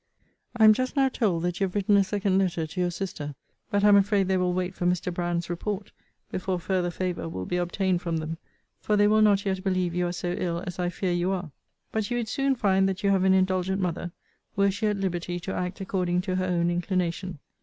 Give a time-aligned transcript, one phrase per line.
[0.57, 3.35] I am just now told that you have written a second letter to your sister:
[3.69, 5.13] but am afraid they will wait for Mr.
[5.13, 5.91] Brand's report,
[6.31, 8.39] before farther favour will be obtained from them;
[8.79, 11.51] for they will not yet believe you are so ill as I fear you are.
[11.91, 14.11] But you would soon find that you have an indulgent mother,
[14.55, 17.37] were she at liberty to act according to her own inclination.